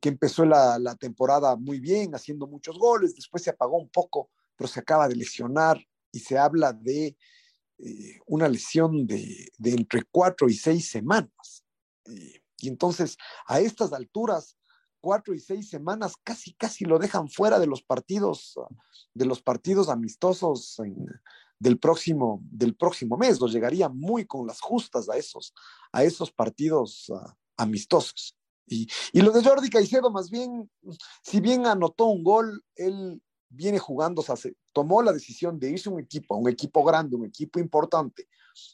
[0.00, 4.68] que empezó la, temporada muy bien, haciendo muchos goles, después se apagó un poco, pero
[4.68, 5.80] se acaba de lesionar
[6.12, 7.16] y se habla de
[7.78, 11.64] eh, una lesión de, de, entre cuatro y seis semanas.
[12.06, 14.56] Eh, y entonces, a estas alturas,
[15.00, 18.54] cuatro y seis semanas, casi, casi lo dejan fuera de los partidos,
[19.12, 20.80] de los partidos amistosos
[21.62, 23.40] del, próximo, del próximo mes.
[23.40, 25.54] Lo llegaría muy con las justas a esos,
[25.92, 27.20] a esos partidos uh,
[27.56, 28.36] amistosos.
[28.66, 30.70] Y, y, lo de Jordi Caicedo, más bien,
[31.22, 34.34] si bien anotó un gol, él viene jugando, o sea,
[34.72, 38.28] tomó la decisión de irse a un equipo, un equipo grande, un equipo importante,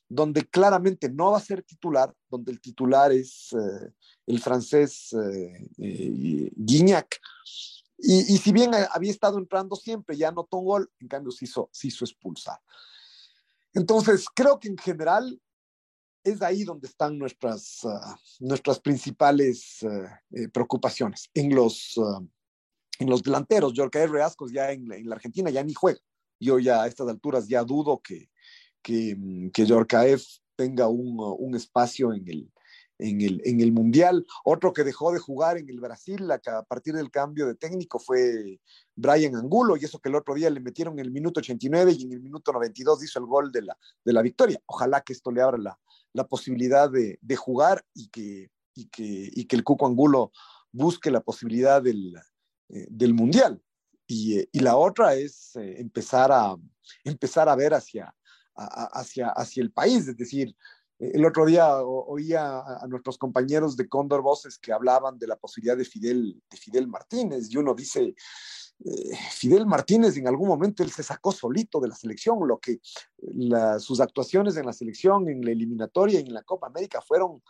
[0.08, 3.90] donde claramente no va a ser titular, donde el titular es eh,
[4.26, 7.18] el francés eh, eh, Guignac.
[7.98, 11.46] Y, y, si bien había estado entrando siempre, ya anotó un gol, en cambio se
[11.46, 12.60] hizo, se hizo expulsar.
[13.74, 15.40] Entonces, creo que en general
[16.22, 22.24] es ahí donde están nuestras, uh, nuestras principales uh, preocupaciones, en los, uh,
[22.98, 23.72] en los delanteros.
[23.76, 26.00] Jorge Reascos ya en, en, la Argentina ya ni juega.
[26.40, 28.30] Yo ya a estas alturas ya dudo que,
[28.80, 29.16] que,
[29.52, 30.22] que Yorkaev
[30.54, 32.52] tenga un, un espacio en el,
[32.98, 34.26] en el, en el Mundial.
[34.44, 38.60] Otro que dejó de jugar en el Brasil a, partir del cambio de técnico fue
[38.94, 42.04] Brian Angulo, y eso que el otro día le metieron en el minuto 89 y
[42.04, 44.60] en el minuto 92 hizo el gol de la, de la victoria.
[44.66, 45.78] Ojalá que esto le abra la,
[46.12, 50.32] la posibilidad de, de, jugar y que, y, que, y que el Cuco Angulo
[50.72, 52.16] busque la posibilidad del,
[52.68, 53.62] eh, del Mundial.
[54.06, 56.56] Y, y, la otra es eh, empezar, a,
[57.04, 58.14] empezar a ver hacia,
[58.54, 60.56] hacia, hacia el país, es decir,
[60.98, 65.76] el otro día oía a, nuestros compañeros de Cóndor Voces que hablaban de la posibilidad
[65.76, 68.16] de Fidel, de Fidel Martínez y uno dice,
[68.84, 72.80] eh, Fidel Martínez en algún momento él se sacó solito de la selección, lo que
[73.78, 77.42] sus actuaciones en la selección, en la eliminatoria y en la Copa América fueron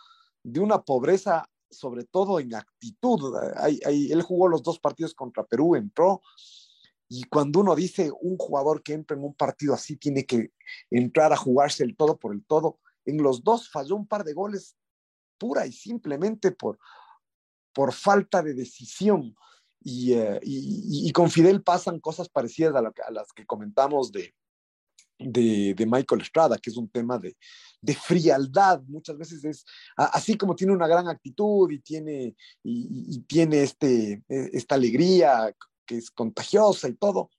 [0.42, 3.34] de una pobreza, sobre todo en actitud.
[3.86, 6.20] Él jugó los dos partidos contra Perú, entró,
[7.08, 10.52] y cuando uno dice un jugador que entra en un partido así tiene que
[10.90, 14.34] entrar a jugarse el todo por el todo, en los dos falló un par de
[14.34, 14.76] goles
[15.38, 16.78] pura y simplemente por,
[17.72, 19.34] por falta de decisión.
[19.80, 24.34] Y, y, con Fidel pasan cosas parecidas a, las que comentamos de,
[25.18, 27.36] de, Michael Estrada, que es un tema de,
[27.80, 28.82] de frialdad.
[28.88, 29.64] Muchas veces es
[29.96, 35.54] así como tiene una gran actitud y tiene, y tiene este, e, esta alegría
[35.86, 37.30] que es contagiosa y todo,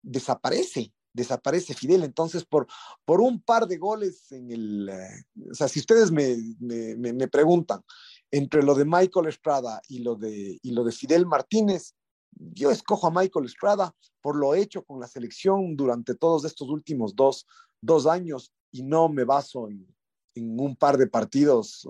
[0.00, 2.04] desaparece desaparece Fidel.
[2.04, 2.66] Entonces, por,
[3.04, 7.28] por un par de goles en el, eh, o sea, si ustedes me, me, me,
[7.28, 7.82] preguntan
[8.30, 11.94] entre lo de Michael Estrada y lo de, y lo de Fidel Martínez,
[12.32, 17.16] yo escojo a Michael Estrada por lo hecho con la selección durante todos estos últimos
[17.16, 17.46] dos,
[17.80, 19.86] dos años y no me baso en,
[20.34, 21.88] en, un par de partidos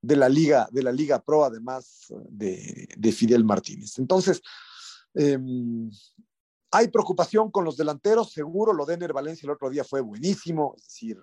[0.00, 3.98] de la Liga, de la Liga Pro, además de, de Fidel Martínez.
[3.98, 4.40] Entonces,
[5.14, 5.38] eh,
[6.74, 8.72] hay preocupación con los delanteros, seguro.
[8.72, 10.74] Lo de Ener Valencia el otro día fue buenísimo.
[10.78, 11.22] Es decir,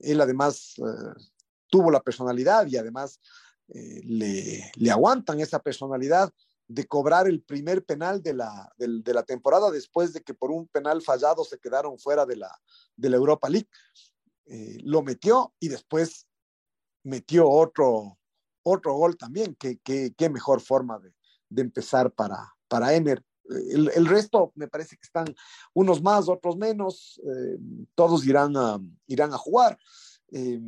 [0.00, 1.22] él además eh,
[1.68, 3.20] tuvo la personalidad y además
[3.68, 6.32] eh, le, aguantan esa personalidad
[6.66, 11.44] de cobrar el primer penal de la, temporada después de que por un penal fallado
[11.44, 12.60] se quedaron fuera de la,
[13.00, 13.68] Europa League.
[14.46, 16.26] Eh, lo metió y después
[17.04, 18.18] metió otro,
[18.64, 19.54] otro gol también.
[19.54, 21.14] Qué mejor forma de,
[21.48, 23.22] de, empezar para, para Ener.
[23.48, 25.26] El, resto me parece que están
[25.74, 27.20] unos más, otros menos.
[27.24, 27.58] Eh,
[27.94, 29.78] todos irán a, irán a jugar.
[30.32, 30.60] Eh,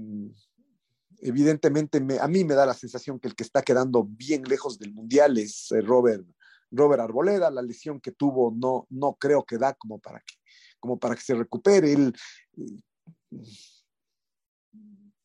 [1.21, 4.79] evidentemente me, a mí me da la sensación que el que está quedando bien lejos
[4.79, 6.27] del mundial es eh, Robert,
[6.71, 7.51] Robert Arboleda.
[7.51, 10.35] La lesión que tuvo no, no creo que da como para que,
[10.79, 11.93] como para que se recupere.
[11.93, 12.15] Él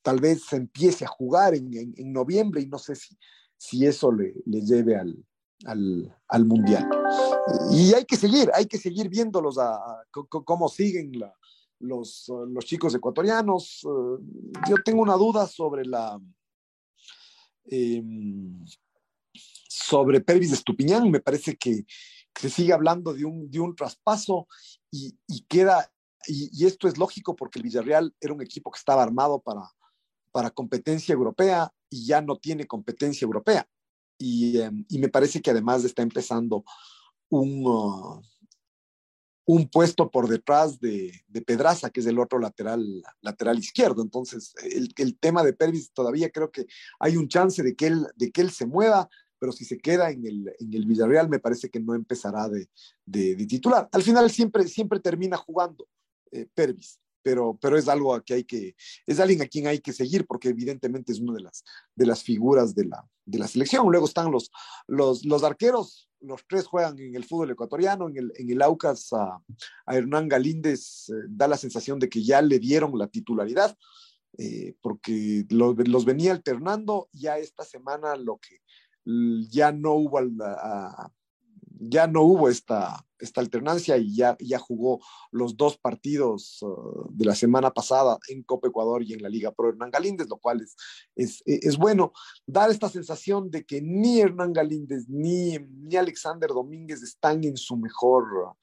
[0.01, 3.17] tal vez se empiece a jugar en, en, en, noviembre y no sé si,
[3.57, 5.23] si eso le, le lleve al,
[5.66, 6.88] al, al, mundial.
[7.72, 11.12] Y hay que seguir, hay que seguir viéndolos a, cómo siguen
[11.80, 13.84] los, los, chicos ecuatorianos.
[13.84, 14.20] Uh,
[14.70, 16.20] yo tengo una duda sobre la
[17.66, 18.03] eh,
[19.34, 21.09] sobre Pervis Estupiñán.
[21.09, 21.86] Me parece que,
[22.34, 24.47] se sigue hablando de un, de un traspaso
[24.89, 25.91] y, y queda,
[26.28, 29.62] y, y, esto es lógico porque el Villarreal era un equipo que estaba armado para,
[30.32, 33.68] para competencia europea y ya no tiene competencia europea.
[34.22, 36.63] Y, eh, y me parece que además está empezando
[37.30, 38.22] un, uh,
[39.45, 44.01] un puesto por detrás de, de, Pedraza, que es el otro lateral, lateral izquierdo.
[44.01, 46.67] Entonces, el, el, tema de Pervis todavía creo que
[46.99, 49.09] hay un chance de que él, de que él se mueva,
[49.39, 52.69] pero si se queda en el, en el Villarreal, me parece que no empezará de,
[53.05, 53.89] de, de titular.
[53.91, 55.88] Al final siempre, siempre termina jugando
[56.32, 56.99] eh, Pervis.
[57.24, 60.26] Pero, pero es algo a que hay que, es alguien a quien hay que seguir
[60.26, 61.63] porque evidentemente es una de las,
[61.95, 63.89] de las figuras de la, de la selección.
[63.91, 64.51] Luego están los,
[64.88, 69.11] los, los arqueros, los tres juegan en el fútbol ecuatoriano, en el, en el Aucas
[69.13, 69.41] a,
[69.88, 73.76] Hernán Galíndez eh, da la sensación de que ya le dieron la titularidad,
[74.38, 78.61] eh, porque lo, los venía alternando, ya esta semana lo que
[79.49, 81.11] ya no hubo a,
[81.84, 84.99] ya no hubo esta, esta alternancia y ya, ya jugó
[85.32, 89.51] los dos partidos uh, de la semana pasada en Copa Ecuador y en la Liga
[89.51, 90.75] Pro Hernán Galíndez, lo cual es,
[91.15, 92.13] es, es bueno.
[92.45, 97.75] Dar esta sensación de que ni Hernán Galíndez ni, ni Alexander Domínguez están en su
[97.77, 98.55] mejor,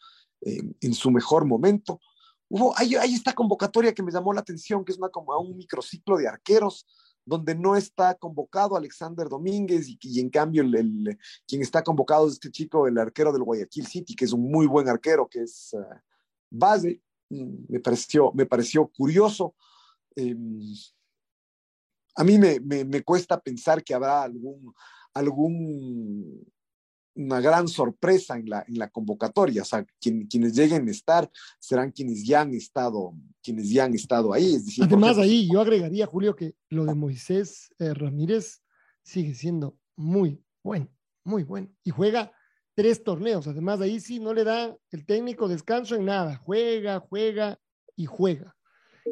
[0.42, 2.00] eh, en su mejor momento.
[2.48, 5.56] Hubo, hay, hay esta convocatoria que me llamó la atención, que es una, como un
[5.56, 6.86] microciclo de arqueros
[7.28, 12.50] donde no está convocado Alexander Domínguez y, en cambio el, quien está convocado es este
[12.50, 15.84] chico, el arquero del Guayaquil City, que es un muy buen arquero, que es uh,
[16.50, 17.02] base.
[17.28, 19.54] Me pareció, me pareció curioso.
[20.16, 20.34] Eh,
[22.16, 24.72] a mí me, me, me, cuesta pensar que habrá algún,
[25.12, 26.50] algún
[27.18, 29.62] una gran sorpresa en la, en la convocatoria.
[29.62, 33.12] O sea, quien, quienes lleguen a estar serán quienes ya han estado,
[33.42, 34.54] quienes ya han estado ahí.
[34.54, 35.28] Es decir, Además, porque...
[35.28, 38.62] ahí yo agregaría, Julio, que lo de Moisés eh, Ramírez
[39.02, 40.88] sigue siendo muy bueno,
[41.24, 41.68] muy bueno.
[41.82, 42.32] Y juega
[42.74, 43.48] tres torneos.
[43.48, 46.36] Además, ahí sí no le da el técnico descanso en nada.
[46.36, 47.58] Juega, juega
[47.96, 48.54] y juega.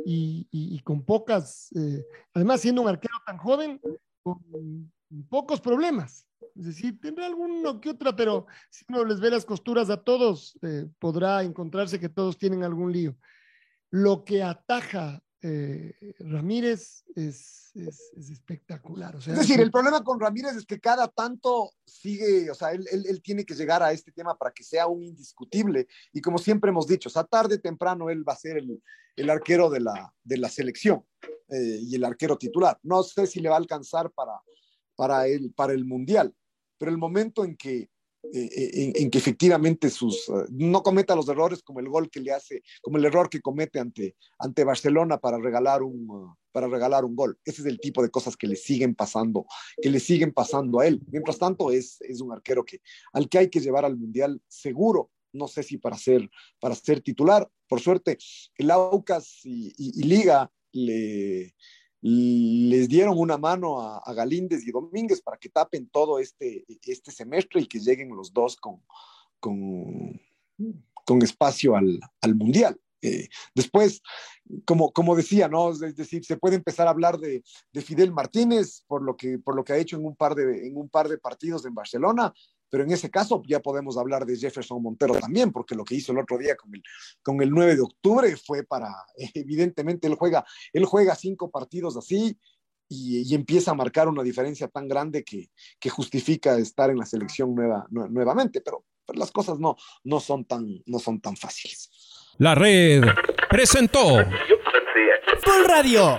[0.04, 2.04] Y, y, y con pocas, eh,
[2.34, 3.80] además siendo un arquero tan joven,
[4.22, 4.92] con
[5.28, 6.26] pocos problemas.
[6.59, 10.59] Es decir, tendrá alguno que otra, pero si uno les ve las costuras a todos,
[10.62, 13.16] eh, podrá encontrarse que todos tienen algún lío.
[13.90, 19.14] Lo que ataja eh, Ramírez es, es, es espectacular.
[19.16, 22.72] O sea, es decir, el problema con Ramírez es que cada tanto sigue, o sea,
[22.72, 25.86] él, él, él, tiene que llegar a este tema para que sea un indiscutible.
[26.12, 28.82] Y como siempre hemos dicho, o sea, tarde o temprano él va a ser el,
[29.14, 31.04] el arquero de la, de la selección
[31.48, 32.78] eh, y el arquero titular.
[32.82, 34.40] No sé si le va a alcanzar para,
[34.96, 36.34] para, el, para el Mundial
[36.78, 37.88] pero el momento en que,
[38.32, 42.20] eh, en, en, que efectivamente sus, uh, no cometa los errores como el gol que
[42.20, 47.04] le hace, como el error que comete ante, ante Barcelona para regalar, un, para regalar
[47.04, 47.38] un gol.
[47.44, 49.46] Ese es el tipo de cosas que le siguen pasando,
[49.80, 51.00] que le siguen pasando a él.
[51.08, 52.80] Mientras tanto, es, es un arquero que,
[53.12, 55.10] al que hay que llevar al Mundial seguro.
[55.32, 57.46] No sé si para ser, para ser titular.
[57.68, 58.16] Por suerte,
[58.56, 61.54] el Aucas y, y, y Liga le,
[62.09, 67.11] les dieron una mano a, a, Galíndez y Domínguez para que tapen todo este, este
[67.11, 68.80] semestre y que lleguen los dos con,
[69.40, 70.20] con,
[71.04, 72.80] con espacio al, al Mundial.
[73.02, 74.02] Eh, después,
[74.64, 75.72] como, como decía, ¿no?
[75.72, 77.42] Es decir, se puede empezar a hablar de,
[77.72, 80.66] de, Fidel Martínez por lo, que, por lo que ha hecho en un, par de,
[80.66, 82.32] en un par de partidos en Barcelona,
[82.70, 86.12] pero en ese caso ya podemos hablar de Jefferson Montero también, porque lo que hizo
[86.12, 86.82] el otro día con el,
[87.22, 88.94] con el 9 de octubre fue para,
[89.34, 92.38] evidentemente, él juega, él juega cinco partidos así
[92.88, 95.50] y, y empieza a marcar una diferencia tan grande que,
[95.80, 100.44] que, justifica estar en la selección nueva, nuevamente, pero pero las cosas no, no, son
[100.44, 101.90] tan, no son tan fáciles.
[102.38, 103.02] La red
[103.48, 104.16] presentó
[105.44, 106.18] Full Radio.